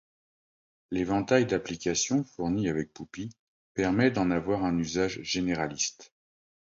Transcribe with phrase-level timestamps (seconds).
[0.89, 3.29] L'éventail d'applications fournies avec Puppy
[3.75, 6.11] permet d'en avoir un usage généraliste.